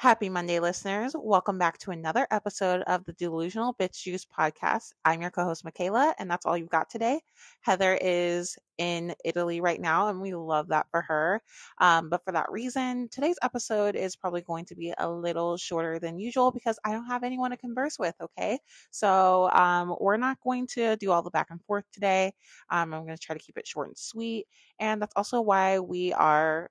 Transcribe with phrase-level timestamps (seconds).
[0.00, 1.14] Happy Monday, listeners.
[1.14, 4.94] Welcome back to another episode of the Delusional Bitch Juice podcast.
[5.04, 7.20] I'm your co host, Mikayla, and that's all you've got today.
[7.60, 11.42] Heather is in Italy right now, and we love that for her.
[11.82, 15.98] Um, but for that reason, today's episode is probably going to be a little shorter
[15.98, 18.58] than usual because I don't have anyone to converse with, okay?
[18.90, 22.32] So um, we're not going to do all the back and forth today.
[22.70, 24.46] Um, I'm going to try to keep it short and sweet.
[24.78, 26.70] And that's also why we are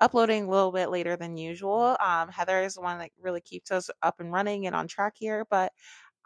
[0.00, 1.96] uploading a little bit later than usual.
[2.04, 5.14] Um, Heather is the one that really keeps us up and running and on track
[5.16, 5.72] here, but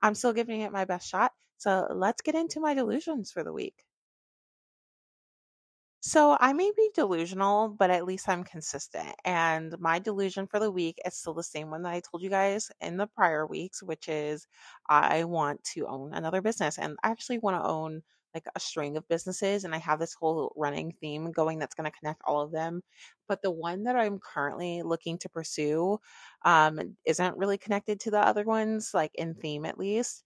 [0.03, 1.33] I'm still giving it my best shot.
[1.59, 3.75] So let's get into my delusions for the week.
[6.01, 9.15] So I may be delusional, but at least I'm consistent.
[9.25, 12.31] And my delusion for the week is still the same one that I told you
[12.31, 14.47] guys in the prior weeks, which is
[14.89, 16.79] I want to own another business.
[16.79, 18.03] And I actually want to own
[18.39, 21.91] like a string of businesses and I have this whole running theme going that's going
[21.91, 22.83] to connect all of them.
[23.27, 25.99] But the one that I'm currently looking to pursue
[26.45, 30.25] um, isn't really connected to the other ones, like in theme at least.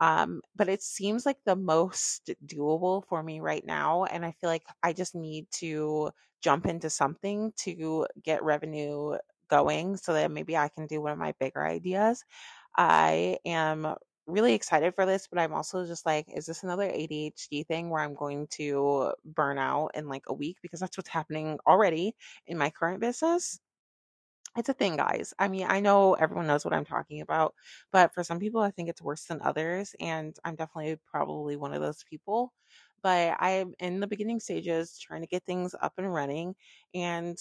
[0.00, 4.04] Um, but it seems like the most doable for me right now.
[4.04, 9.16] And I feel like I just need to jump into something to get revenue
[9.48, 12.24] going so that maybe I can do one of my bigger ideas.
[12.76, 13.94] I am
[14.26, 18.02] really excited for this, but I'm also just like, is this another ADHD thing where
[18.02, 20.58] I'm going to burn out in like a week?
[20.62, 22.14] Because that's what's happening already
[22.46, 23.60] in my current business.
[24.56, 25.34] It's a thing, guys.
[25.38, 27.54] I mean, I know everyone knows what I'm talking about,
[27.90, 29.96] but for some people, I think it's worse than others.
[30.00, 32.52] And I'm definitely probably one of those people.
[33.02, 36.54] But I'm in the beginning stages trying to get things up and running.
[36.94, 37.36] And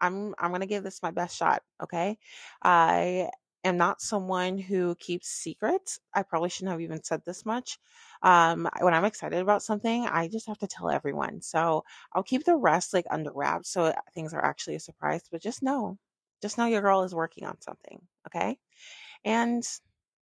[0.00, 1.62] I'm I'm gonna give this my best shot.
[1.82, 2.18] Okay.
[2.62, 3.30] I
[3.66, 6.00] am not someone who keeps secrets.
[6.14, 7.78] I probably shouldn't have even said this much.
[8.22, 11.42] Um, when I'm excited about something, I just have to tell everyone.
[11.42, 15.22] So I'll keep the rest like under wraps so things are actually a surprise.
[15.30, 15.98] But just know,
[16.42, 18.00] just know your girl is working on something.
[18.26, 18.58] Okay.
[19.24, 19.62] And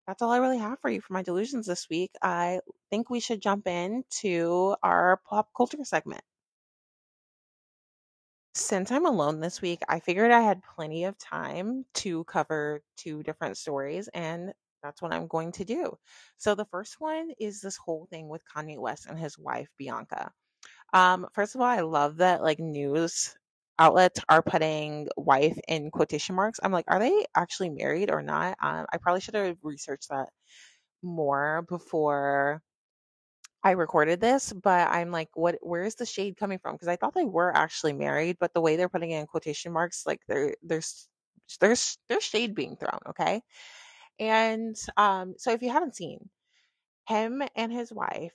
[0.08, 2.12] that's all I really have for you for my delusions this week.
[2.22, 6.24] I think we should jump into our pop culture segment
[8.54, 13.24] since I'm alone this week, I figured I had plenty of time to cover two
[13.24, 14.54] different stories, and
[14.84, 15.98] that's what I'm going to do.
[16.38, 20.32] So, the first one is this whole thing with Kanye West and his wife, Bianca.
[20.94, 23.36] Um, first of all, I love that like news
[23.80, 26.60] outlets are putting wife in quotation marks.
[26.64, 28.58] I'm like, are they actually married or not?
[28.62, 30.30] Um, I probably should have researched that
[31.04, 32.62] more before
[33.64, 35.58] I recorded this, but I'm like, what?
[35.62, 36.74] Where is the shade coming from?
[36.76, 39.72] Because I thought they were actually married, but the way they're putting it in quotation
[39.72, 41.08] marks, like there, there's,
[41.60, 43.00] there's, there's shade being thrown.
[43.10, 43.42] Okay,
[44.20, 46.30] and um, so if you haven't seen,
[47.08, 48.34] him and his wife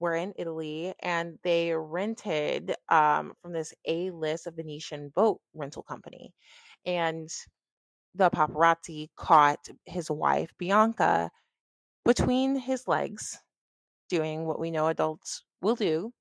[0.00, 6.34] were in Italy, and they rented um from this A-list of Venetian boat rental company,
[6.84, 7.30] and
[8.14, 11.30] the paparazzi caught his wife Bianca
[12.04, 13.40] between his legs
[14.08, 16.12] doing what we know adults will do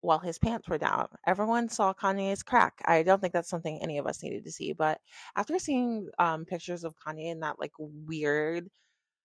[0.00, 1.08] while his pants were down.
[1.26, 2.80] Everyone saw Kanye's crack.
[2.86, 5.00] I don't think that's something any of us needed to see, but
[5.36, 8.68] after seeing um, pictures of Kanye in that like weird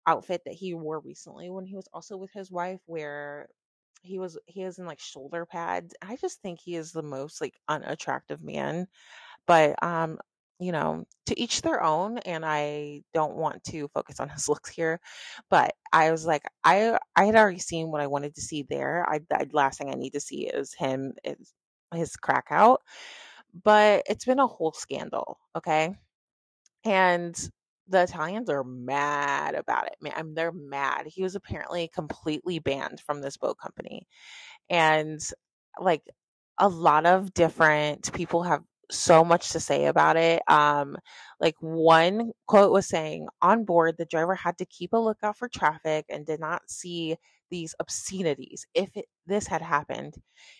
[0.07, 3.49] outfit that he wore recently when he was also with his wife where
[4.01, 5.95] he was he is in like shoulder pads.
[6.01, 8.87] I just think he is the most like unattractive man.
[9.47, 10.19] But um
[10.59, 12.19] you know, to each their own.
[12.19, 14.99] And I don't want to focus on his looks here,
[15.49, 19.05] but I was like, I I had already seen what I wanted to see there.
[19.09, 21.53] I the last thing I need to see is him is
[21.93, 22.81] his crack out.
[23.63, 25.95] But it's been a whole scandal, okay?
[26.85, 27.35] And
[27.87, 29.95] the Italians are mad about it.
[30.01, 31.07] Man, they're mad.
[31.07, 34.07] He was apparently completely banned from this boat company.
[34.69, 35.19] And
[35.79, 36.03] like
[36.59, 40.41] a lot of different people have so much to say about it.
[40.47, 40.97] Um,
[41.39, 45.47] like one quote was saying, on board, the driver had to keep a lookout for
[45.47, 47.17] traffic and did not see
[47.51, 48.65] these obscenities.
[48.73, 50.15] If it, this had happened,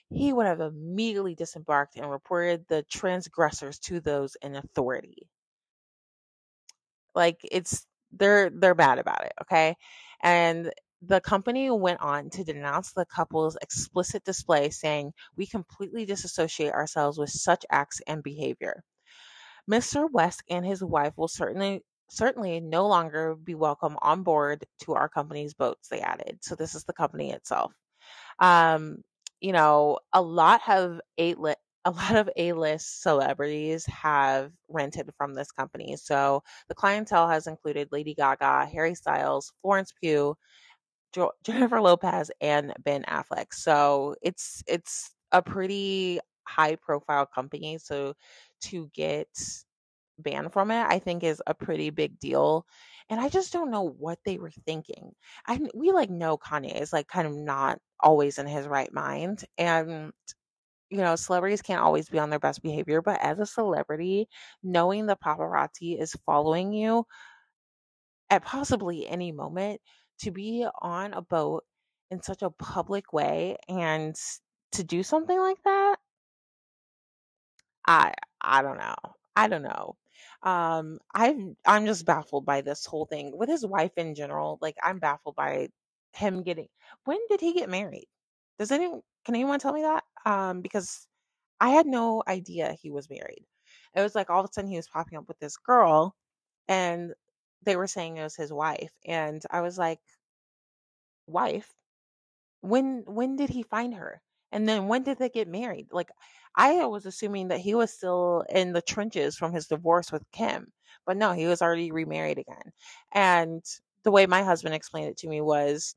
[0.10, 5.28] he would have immediately disembarked and reported the transgressors to those in authority.
[7.16, 9.76] Like it's they're they're bad about it, okay?
[10.22, 16.74] And the company went on to denounce the couple's explicit display, saying, We completely disassociate
[16.74, 18.84] ourselves with such acts and behavior.
[19.70, 20.10] Mr.
[20.12, 25.08] West and his wife will certainly certainly no longer be welcome on board to our
[25.08, 26.40] company's boats, they added.
[26.42, 27.72] So this is the company itself.
[28.40, 29.04] Um,
[29.42, 31.00] you know, a lot of
[31.86, 35.96] a lot of A-list celebrities have rented from this company.
[35.96, 40.36] So the clientele has included Lady Gaga, Harry Styles, Florence Pugh,
[41.14, 43.54] jo- Jennifer Lopez and Ben Affleck.
[43.54, 47.78] So it's it's a pretty high profile company.
[47.78, 48.16] So
[48.62, 49.28] to get
[50.18, 52.66] banned from it, I think is a pretty big deal.
[53.10, 55.12] And I just don't know what they were thinking.
[55.48, 59.46] I we like know Kanye is like kind of not always in his right mind.
[59.58, 60.12] And
[60.90, 64.28] you know, celebrities can't always be on their best behavior, but as a celebrity,
[64.64, 67.06] knowing the paparazzi is following you
[68.30, 69.82] at possibly any moment
[70.20, 71.66] to be on a boat
[72.12, 74.16] in such a public way and
[74.74, 75.98] to do something like that
[77.86, 78.96] I I don't know.
[79.36, 79.96] I don't know.
[80.44, 84.58] Um, I'm I'm just baffled by this whole thing with his wife in general.
[84.62, 85.70] Like I'm baffled by
[86.14, 86.68] him getting.
[87.06, 88.08] When did he get married?
[88.60, 90.04] Does anyone can anyone tell me that?
[90.26, 91.08] Um, because
[91.62, 93.46] I had no idea he was married.
[93.96, 96.16] It was like all of a sudden he was popping up with this girl,
[96.70, 97.14] and
[97.64, 100.00] they were saying it was his wife, and I was like,
[101.28, 101.74] wife?
[102.62, 104.22] When when did he find her?
[104.52, 105.90] And then when did they get married?
[105.92, 106.10] Like
[106.56, 110.74] I was assuming that he was still in the trenches from his divorce with Kim.
[111.06, 112.74] But no, he was already remarried again.
[113.14, 113.64] And
[114.04, 115.96] the way my husband explained it to me was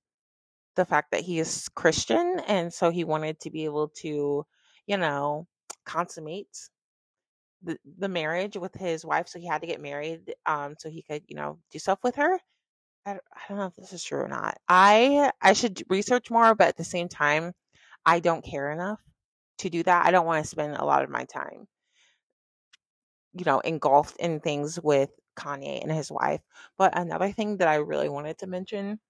[0.77, 4.47] the fact that he is Christian and so he wanted to be able to,
[4.87, 5.47] you know,
[5.85, 6.71] consummate
[7.65, 11.03] the, the marriage with his wife so he had to get married um so he
[11.03, 12.39] could, you know, do stuff with her.
[13.07, 14.59] I, I don't know if this is true or not.
[14.69, 17.53] I I should research more, but at the same time,
[18.07, 19.01] I don't care enough
[19.59, 20.07] to do that.
[20.07, 21.67] I don't want to spend a lot of my time,
[23.35, 26.41] you know, engulfed in things with Kanye and his wife.
[26.77, 29.01] But another thing that I really wanted to mention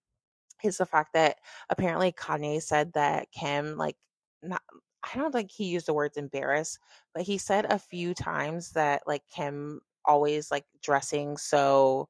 [0.65, 1.39] is the fact that
[1.71, 3.97] apparently Kanye said that Kim, like,
[4.43, 4.63] not,
[5.05, 6.79] I don't think he used the words embarrass,
[7.15, 12.09] but he said a few times that, like, Kim always, like, dressing so,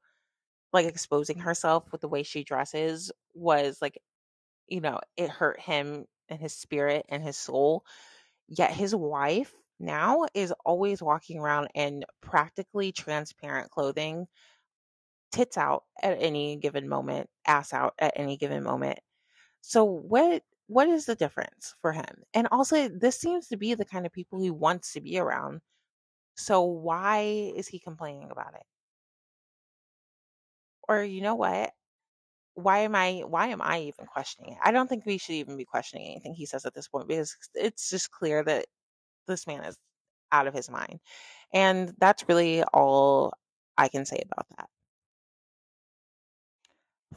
[0.72, 3.98] like, exposing herself with the way she dresses was, like,
[4.68, 7.84] you know, it hurt him and his spirit and his soul.
[8.48, 14.28] Yet his wife now is always walking around in practically transparent clothing,
[15.32, 18.98] tits out at any given moment, ass out at any given moment.
[19.62, 22.24] So what what is the difference for him?
[22.34, 25.60] And also this seems to be the kind of people he wants to be around.
[26.36, 28.64] So why is he complaining about it?
[30.88, 31.72] Or you know what?
[32.54, 34.58] why am I why am I even questioning it?
[34.62, 37.36] I don't think we should even be questioning anything he says at this point because
[37.54, 38.66] it's just clear that
[39.26, 39.76] this man is
[40.32, 41.00] out of his mind.
[41.52, 43.34] And that's really all
[43.78, 44.68] I can say about that.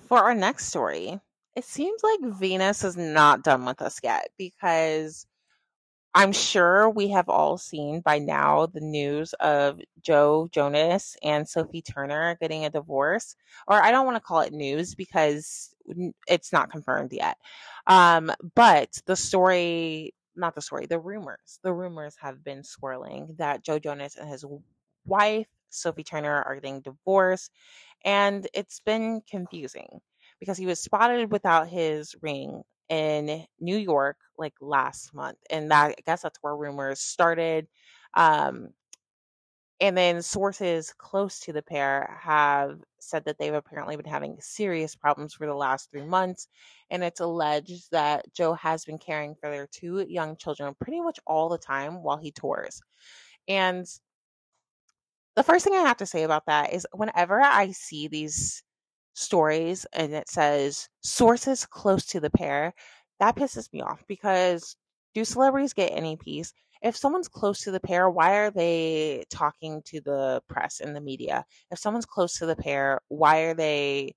[0.07, 1.19] For our next story,
[1.55, 5.25] it seems like Venus is not done with us yet because
[6.13, 11.81] I'm sure we have all seen by now the news of Joe Jonas and Sophie
[11.81, 13.35] Turner getting a divorce.
[13.67, 15.75] Or I don't want to call it news because
[16.27, 17.37] it's not confirmed yet.
[17.87, 23.63] Um, but the story, not the story, the rumors, the rumors have been swirling that
[23.63, 24.45] Joe Jonas and his
[25.05, 27.51] wife, Sophie Turner, are getting divorced.
[28.05, 29.99] And it's been confusing
[30.39, 35.37] because he was spotted without his ring in New York like last month.
[35.49, 37.67] And that I guess that's where rumors started.
[38.15, 38.69] Um,
[39.81, 44.95] and then sources close to the pair have said that they've apparently been having serious
[44.95, 46.47] problems for the last three months.
[46.89, 51.19] And it's alleged that Joe has been caring for their two young children pretty much
[51.27, 52.81] all the time while he tours.
[53.49, 53.85] And
[55.35, 58.63] the first thing I have to say about that is whenever I see these
[59.15, 62.73] stories and it says sources close to the pair,
[63.19, 64.75] that pisses me off because
[65.15, 66.53] do celebrities get any peace?
[66.81, 71.01] If someone's close to the pair, why are they talking to the press and the
[71.01, 71.45] media?
[71.71, 74.13] If someone's close to the pair, why are they,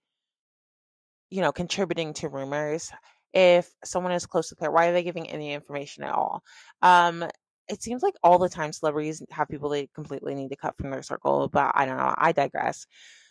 [1.30, 2.90] you know, contributing to rumors?
[3.32, 6.42] If someone is close to the pair, why are they giving any information at all?
[6.82, 7.24] Um,
[7.68, 10.90] it seems like all the time celebrities have people they completely need to cut from
[10.90, 12.14] their circle, but I don't know.
[12.16, 12.86] I digress.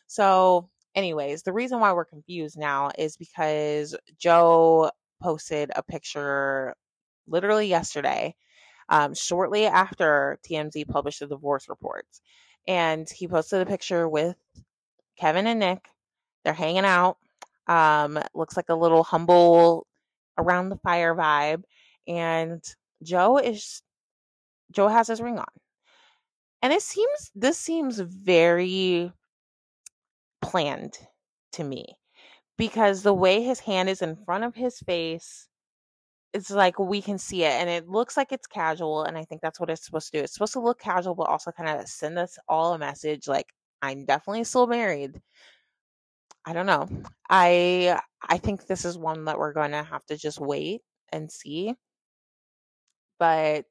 [0.07, 6.75] So anyways, the reason why we're confused now is because Joe posted a picture
[7.27, 8.35] literally yesterday,
[8.89, 12.21] um, shortly after TMZ published the divorce reports.
[12.67, 14.35] And he posted a picture with
[15.17, 15.87] Kevin and Nick.
[16.43, 17.17] They're hanging out.
[17.67, 19.85] Um, looks like a little humble
[20.37, 21.63] around the fire vibe.
[22.07, 22.63] And
[23.03, 23.81] Joe is
[24.71, 25.45] Joe has his ring on.
[26.61, 29.13] And it seems this seems very
[30.41, 30.97] planned
[31.53, 31.97] to me
[32.57, 35.47] because the way his hand is in front of his face
[36.33, 39.41] it's like we can see it and it looks like it's casual and i think
[39.41, 40.23] that's what it's supposed to do.
[40.23, 43.47] It's supposed to look casual but also kind of send us all a message like
[43.81, 45.21] i'm definitely still married.
[46.45, 46.87] I don't know.
[47.29, 51.31] I i think this is one that we're going to have to just wait and
[51.31, 51.73] see
[53.19, 53.65] but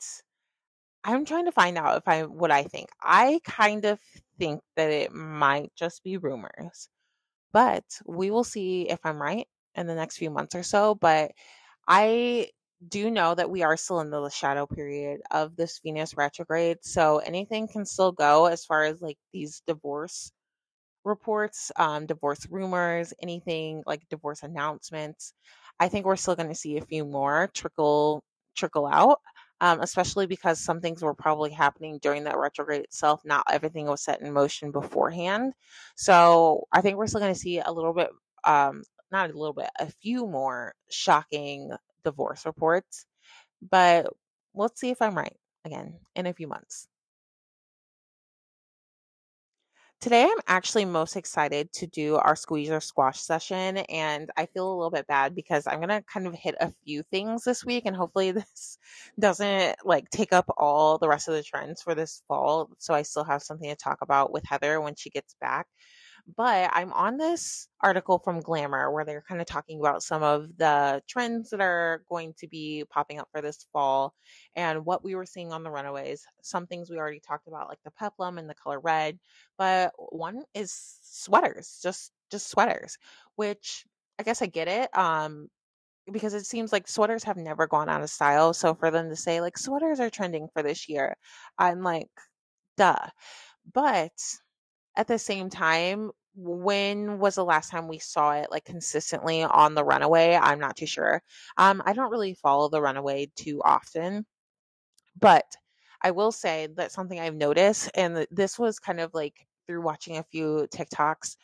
[1.04, 2.88] i'm trying to find out if i what i think.
[3.02, 4.00] I kind of
[4.38, 6.88] think that it might just be rumors.
[7.52, 10.94] But we will see if I'm right in the next few months or so.
[10.94, 11.32] But
[11.88, 12.50] I
[12.86, 16.78] do know that we are still in the shadow period of this Venus retrograde.
[16.82, 20.32] So anything can still go as far as like these divorce
[21.04, 25.32] reports, um, divorce rumors, anything like divorce announcements.
[25.80, 28.22] I think we're still going to see a few more trickle
[28.56, 29.20] trickle out,
[29.60, 33.22] um, especially because some things were probably happening during that retrograde itself.
[33.24, 35.54] Not everything was set in motion beforehand.
[35.96, 38.10] So I think we're still going to see a little bit,
[38.44, 41.70] um, not a little bit, a few more shocking
[42.04, 43.06] divorce reports.
[43.70, 44.08] But
[44.54, 46.88] let's see if I'm right again in a few months.
[50.00, 53.78] Today, I'm actually most excited to do our squeeze or squash session.
[53.78, 56.70] And I feel a little bit bad because I'm going to kind of hit a
[56.84, 57.84] few things this week.
[57.86, 58.78] And hopefully, this
[59.18, 62.68] doesn't like take up all the rest of the trends for this fall.
[62.78, 65.66] So I still have something to talk about with Heather when she gets back.
[66.34, 70.56] But I'm on this article from Glamour where they're kind of talking about some of
[70.56, 74.12] the trends that are going to be popping up for this fall
[74.56, 76.26] and what we were seeing on the runaways.
[76.42, 79.18] Some things we already talked about, like the peplum and the color red,
[79.56, 82.98] but one is sweaters, just just sweaters,
[83.36, 83.84] which
[84.18, 84.96] I guess I get it.
[84.98, 85.48] Um,
[86.12, 88.54] because it seems like sweaters have never gone out of style.
[88.54, 91.16] So for them to say like sweaters are trending for this year,
[91.58, 92.08] I'm like,
[92.76, 92.96] duh.
[93.72, 94.12] But
[94.96, 99.74] at the same time, when was the last time we saw it like consistently on
[99.74, 100.34] the runaway?
[100.34, 101.22] I'm not too sure.
[101.56, 104.26] Um, I don't really follow the runaway too often,
[105.18, 105.56] but
[106.02, 109.34] I will say that something I've noticed, and this was kind of like
[109.66, 111.36] through watching a few TikToks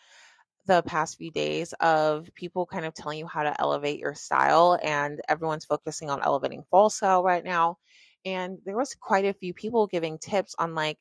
[0.66, 4.78] the past few days of people kind of telling you how to elevate your style,
[4.82, 7.78] and everyone's focusing on elevating fall style right now.
[8.24, 10.98] And there was quite a few people giving tips on like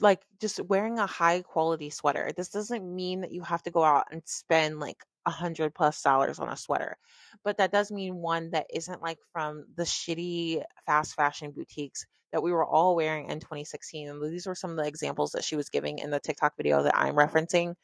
[0.00, 2.30] like just wearing a high quality sweater.
[2.36, 6.00] This doesn't mean that you have to go out and spend like a hundred plus
[6.02, 6.96] dollars on a sweater,
[7.44, 12.42] but that does mean one that isn't like from the shitty fast fashion boutiques that
[12.42, 14.08] we were all wearing in 2016.
[14.08, 16.82] And these were some of the examples that she was giving in the TikTok video
[16.82, 17.74] that I'm referencing.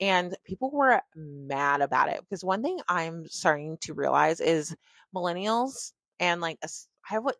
[0.00, 4.74] And people were mad about it because one thing I'm starting to realize is
[5.14, 6.68] millennials and like I
[7.02, 7.36] have what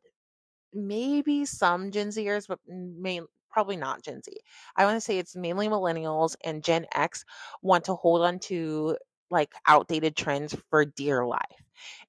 [0.72, 4.32] maybe some Gen Zers, but main, probably not Gen Z.
[4.76, 7.24] I want to say it's mainly millennials and Gen X
[7.62, 8.96] want to hold on to
[9.30, 11.40] like outdated trends for dear life.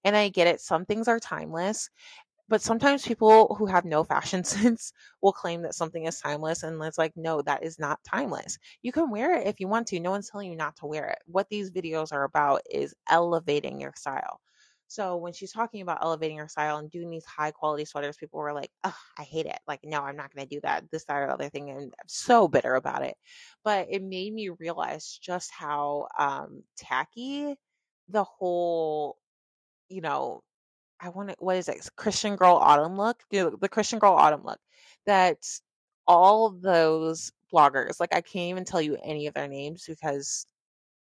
[0.03, 1.89] And I get it, some things are timeless,
[2.49, 6.81] but sometimes people who have no fashion sense will claim that something is timeless and
[6.83, 9.99] it's like no that is not timeless you can wear it if you want to
[9.99, 13.79] no one's telling you not to wear it what these videos are about is elevating
[13.81, 14.39] your style
[14.93, 18.39] so when she's talking about elevating her style and doing these high quality sweaters, people
[18.39, 19.57] were like, oh, I hate it.
[19.67, 20.83] Like, no, I'm not going to do that.
[20.91, 21.71] This, that, or other thing.
[21.71, 23.15] And I'm so bitter about it.
[23.63, 27.55] But it made me realize just how um, tacky
[28.07, 29.17] the whole,
[29.89, 30.43] you know,
[30.99, 31.89] I want to, what is it?
[31.95, 34.59] Christian Girl Autumn look, the, the Christian Girl Autumn look
[35.07, 35.39] that
[36.07, 40.45] all those bloggers, like I can't even tell you any of their names because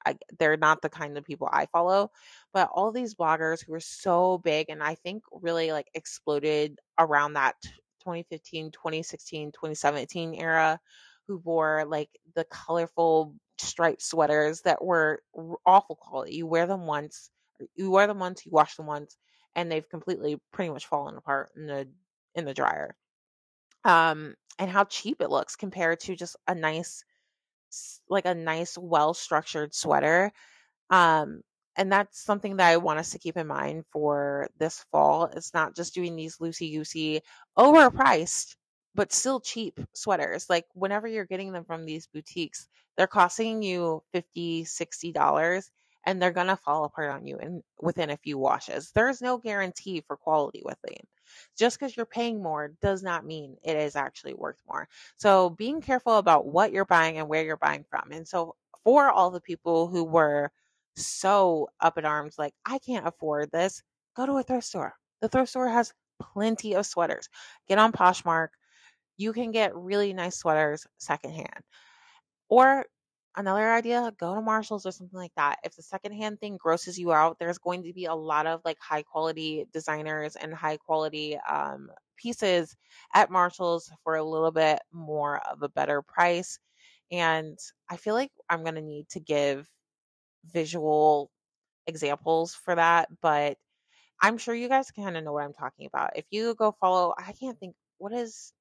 [0.06, 2.12] I, they're not the kind of people I follow,
[2.54, 7.34] but all these bloggers who were so big and I think really like exploded around
[7.34, 7.56] that
[8.00, 10.80] 2015, 2016, 2017 era
[11.28, 15.22] who wore like the colorful striped sweaters that were
[15.66, 16.36] awful quality.
[16.36, 17.30] You wear them once,
[17.76, 19.18] you wear them once, you wash them once,
[19.56, 21.88] and they've completely pretty much fallen apart in the
[22.36, 22.96] in the dryer.
[23.84, 27.04] Um, and how cheap it looks compared to just a nice
[28.10, 30.32] like a nice, well structured sweater.
[30.90, 31.42] Um,
[31.78, 35.26] and that's something that I want us to keep in mind for this fall.
[35.26, 37.22] It's not just doing these loosey goosey,
[37.58, 38.56] overpriced,
[38.96, 40.50] but still cheap sweaters.
[40.50, 45.72] Like whenever you're getting them from these boutiques, they're costing you 50 $60
[46.10, 48.92] and they're gonna fall apart on you in within a few washes.
[48.96, 51.06] There's no guarantee for quality with them.
[51.56, 54.88] Just because you're paying more does not mean it is actually worth more.
[55.18, 58.12] So being careful about what you're buying and where you're buying from.
[58.12, 60.52] And so for all the people who were
[60.96, 63.84] so up in arms, like I can't afford this,
[64.16, 64.96] go to a thrift store.
[65.22, 67.30] The thrift store has plenty of sweaters.
[67.68, 68.48] Get on Poshmark.
[69.18, 71.62] You can get really nice sweaters secondhand.
[72.50, 72.88] Or
[73.40, 75.60] another idea go to marshalls or something like that.
[75.64, 78.78] If the secondhand thing grosses you out there's going to be a lot of like
[78.80, 82.76] high quality designers and high quality um, pieces
[83.14, 86.60] at marshalls for a little bit more of a better price.
[87.12, 87.58] And
[87.90, 89.68] i feel like i'm going to need to give
[90.54, 91.32] visual
[91.88, 93.58] examples for that but
[94.22, 96.12] i'm sure you guys kind of know what i'm talking about.
[96.18, 98.54] If you go follow i can't think what is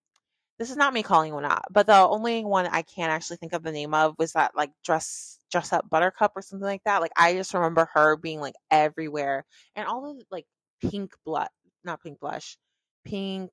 [0.58, 3.52] this is not me calling one out, but the only one I can't actually think
[3.52, 7.00] of the name of was that like dress dress up buttercup or something like that.
[7.00, 9.44] Like I just remember her being like everywhere
[9.76, 10.46] and all the like
[10.82, 11.48] pink blood
[11.84, 12.56] not pink blush,
[13.04, 13.50] pink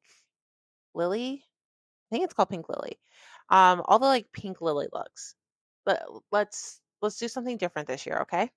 [0.93, 1.43] lily.
[2.11, 2.99] I think it's called pink lily.
[3.49, 5.35] Um, all the like pink lily looks.
[5.85, 8.51] But let's let's do something different this year, okay?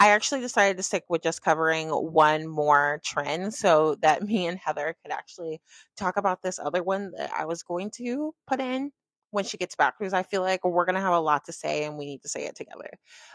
[0.00, 4.58] I actually decided to stick with just covering one more trend so that me and
[4.58, 5.60] Heather could actually
[5.96, 8.90] talk about this other one that I was going to put in
[9.30, 11.52] when she gets back because I feel like we're going to have a lot to
[11.52, 12.88] say and we need to say it together.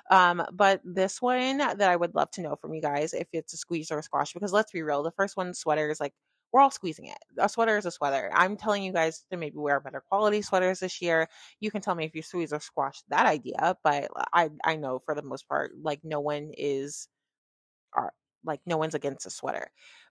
[0.10, 3.54] Um, but this one that I would love to know from you guys if it's
[3.54, 6.14] a squeeze or a squash because let's be real, the first one, sweater, is like
[6.52, 7.18] we're all squeezing it.
[7.38, 8.32] A sweater is a sweater.
[8.34, 11.28] I'm telling you guys to maybe wear better quality sweaters this year.
[11.60, 14.76] You can tell me if you squeeze or squash that idea, but uh, I I
[14.78, 17.08] know for the most part, like no one is,
[17.94, 18.14] are
[18.46, 19.70] like no one's against a sweater.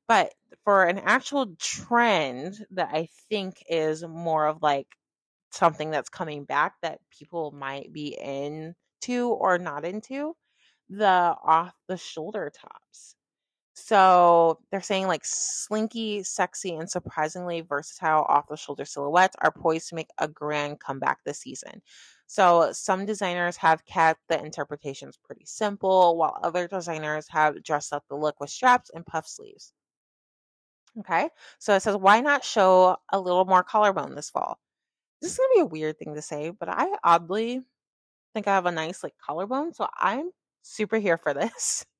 [0.08, 4.88] But for an actual trend that I think is more of like
[5.52, 10.34] something that's coming back that people might be into or not into,
[10.90, 11.06] the
[11.44, 13.16] off the shoulder tops.
[13.80, 19.88] So they're saying like slinky, sexy, and surprisingly versatile off the shoulder silhouettes are poised
[19.90, 21.80] to make a grand comeback this season.
[22.26, 28.04] So some designers have kept the interpretations pretty simple, while other designers have dressed up
[28.08, 29.72] the look with straps and puff sleeves.
[30.98, 34.58] Okay, so it says, why not show a little more collarbone this fall?
[35.22, 37.62] This is gonna be a weird thing to say, but I oddly
[38.34, 40.30] think I have a nice like collarbone, so I'm
[40.62, 41.86] super here for this.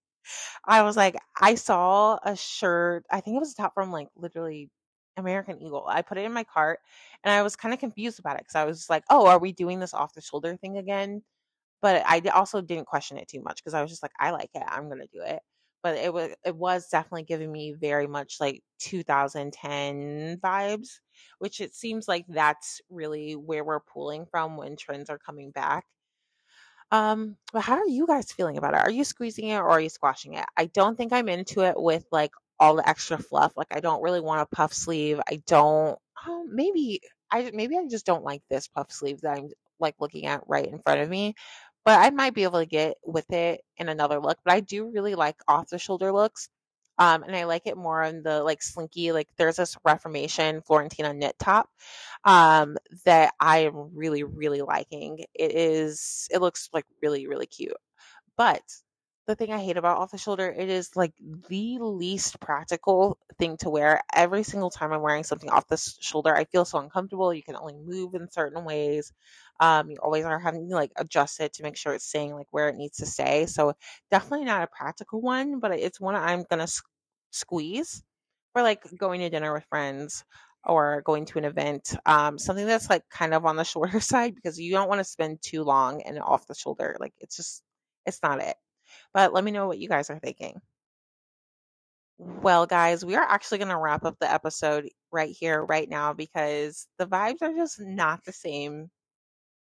[0.65, 3.05] I was like, I saw a shirt.
[3.11, 4.71] I think it was a top from like literally
[5.17, 5.87] American Eagle.
[5.89, 6.81] I put it in my cart
[7.25, 9.53] and I was kind of confused about it because I was like, oh, are we
[9.53, 11.23] doing this off the shoulder thing again?
[11.81, 14.51] But I also didn't question it too much because I was just like, I like
[14.55, 14.63] it.
[14.67, 15.41] I'm gonna do it.
[15.83, 21.01] But it was it was definitely giving me very much like 2010 vibes,
[21.39, 25.85] which it seems like that's really where we're pulling from when trends are coming back.
[26.91, 28.81] Um, but how are you guys feeling about it?
[28.81, 30.47] Are you squeezing it or are you squashing it?
[30.57, 33.53] I don't think I'm into it with like all the extra fluff.
[33.57, 35.21] Like I don't really want a puff sleeve.
[35.29, 39.51] I don't oh, maybe I maybe I just don't like this puff sleeve that I'm
[39.81, 41.35] like looking at right in front of me.
[41.85, 44.39] But I might be able to get with it in another look.
[44.45, 46.49] But I do really like off the shoulder looks.
[46.99, 51.15] Um, and I like it more on the like slinky, like there's this Reformation Florentina
[51.15, 51.69] knit top
[52.25, 55.25] um, that I am really, really liking.
[55.35, 57.77] It is, it looks like really, really cute.
[58.37, 58.63] But
[59.29, 63.59] the thing I hate about off the shoulder, it is like the least practical thing
[63.59, 64.03] to wear.
[64.15, 67.33] Every single time I'm wearing something off the shoulder, I feel so uncomfortable.
[67.35, 69.13] You can only move in certain ways.
[69.61, 72.49] Um, you always are having to like adjust it to make sure it's staying like
[72.53, 73.47] where it needs to stay.
[73.47, 73.75] So
[74.11, 76.83] definitely not a practical one, but it's one I'm gonna s-
[77.31, 78.03] squeeze
[78.53, 80.25] for like going to dinner with friends
[80.65, 81.95] or going to an event.
[82.07, 85.05] Um, something that's like kind of on the shorter side because you don't want to
[85.05, 86.97] spend too long and off the shoulder.
[87.01, 87.63] Like it's just
[88.07, 88.57] it's not it.
[89.15, 90.61] But let me know what you guys are thinking.
[92.19, 96.13] Well, guys, we are actually going to wrap up the episode right here, right now,
[96.13, 98.91] because the vibes are just not the same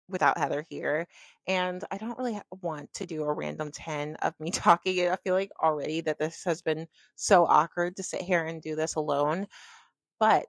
[0.08, 1.06] without Heather here.
[1.46, 5.08] And I don't really want to do a random 10 of me talking.
[5.08, 8.74] I feel like already that this has been so awkward to sit here and do
[8.76, 9.46] this alone.
[10.20, 10.48] But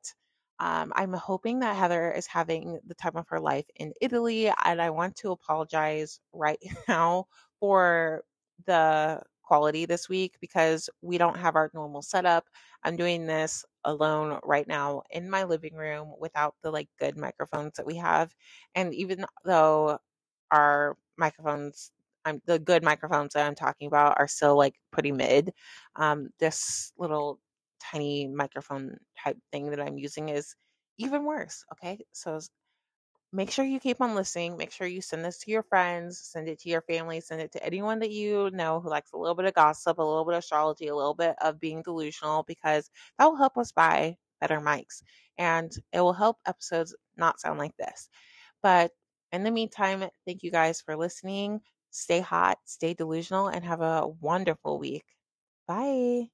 [0.59, 4.51] um, I'm hoping that Heather is having the time of her life in Italy.
[4.63, 7.27] And I want to apologize right now
[7.59, 8.23] for
[8.65, 12.45] the quality this week because we don't have our normal setup.
[12.83, 17.73] I'm doing this alone right now in my living room without the like good microphones
[17.77, 18.33] that we have.
[18.75, 19.99] And even though
[20.51, 21.91] our microphones
[22.25, 25.53] I'm the good microphones that I'm talking about are still like pretty mid.
[25.95, 27.39] Um, this little
[27.81, 30.55] tiny microphone type thing that I'm using is
[30.97, 31.63] even worse.
[31.73, 31.99] Okay.
[32.11, 32.39] So
[33.31, 34.57] make sure you keep on listening.
[34.57, 37.51] Make sure you send this to your friends, send it to your family, send it
[37.53, 40.33] to anyone that you know who likes a little bit of gossip, a little bit
[40.35, 44.59] of astrology, a little bit of being delusional, because that will help us buy better
[44.59, 45.03] mics
[45.37, 48.09] and it will help episodes not sound like this.
[48.61, 48.91] But
[49.31, 51.61] in the meantime, thank you guys for listening.
[51.91, 55.05] Stay hot, stay delusional, and have a wonderful week.
[55.67, 56.29] Bye.